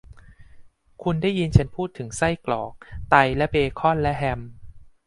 [1.03, 2.73] คุณได้ยินฉันพูดถึงไส้กรอก
[3.09, 4.41] ไตและเบคอนและแฮม